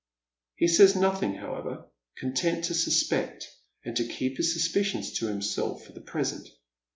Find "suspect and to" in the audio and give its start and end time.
2.73-4.07